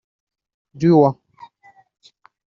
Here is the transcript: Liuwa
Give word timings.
Liuwa 0.79 1.11